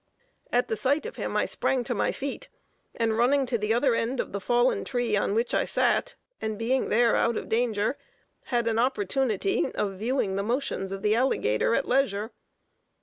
[0.51, 2.47] At the sight of him, I sprang to my feet,
[2.95, 6.57] and running to the other end of the fallen tree on which I sat, and
[6.57, 7.99] being there out of danger,
[8.45, 12.31] had an opportunity of viewing the motions of the alligator at leisure.